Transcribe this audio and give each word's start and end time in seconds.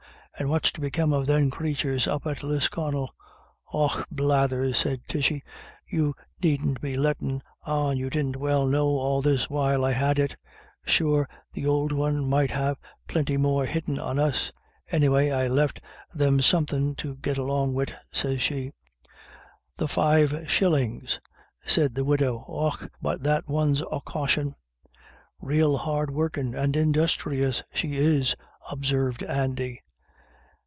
And 0.39 0.49
what's 0.49 0.71
to 0.71 0.81
become 0.81 1.13
of 1.13 1.27
them 1.27 1.51
crathurs 1.51 2.07
up 2.07 2.25
at 2.25 2.41
Lisconnel?'' 2.41 3.11
Och 3.75 4.07
blathers,' 4.09 4.77
sez 4.79 4.97
Tishy,' 5.07 5.43
you 5.87 6.15
needn't 6.41 6.81
be 6.81 6.97
lettin' 6.97 7.43
on 7.61 7.97
you 7.97 8.09
didn't 8.09 8.37
well 8.37 8.65
know 8.65 8.87
all 8.87 9.21
this 9.21 9.51
while 9.51 9.85
I 9.85 9.91
had 9.91 10.17
it. 10.17 10.35
Sure 10.83 11.29
th' 11.53 11.59
ould 11.63 11.91
one 11.91 12.27
might 12.27 12.49
ha' 12.49 12.71
plinty 13.07 13.37
more 13.37 13.67
hidden 13.67 13.99
on 13.99 14.17
us. 14.17 14.51
Anyway, 14.89 15.29
I 15.29 15.47
left 15.47 15.79
them 16.11 16.41
some 16.41 16.65
thin' 16.65 16.95
to 16.95 17.17
git 17.17 17.37
along 17.37 17.75
wid,' 17.75 17.95
sez 18.11 18.41
she 18.41 18.71
—""The 19.77 19.87
five 19.87 20.49
shillins," 20.49 21.19
said 21.67 21.93
the 21.93 22.05
widow. 22.05 22.45
"Och, 22.47 22.89
but 22.99 23.21
that 23.21 23.47
one's 23.47 23.81
a 23.91 24.01
caution." 24.03 24.55
"Rael 25.39 25.77
hard 25.77 26.09
workin' 26.09 26.55
and 26.55 26.75
industhrious 26.75 27.61
she 27.75 27.95
is," 27.97 28.35
observed 28.71 29.21
Andy. 29.21 29.83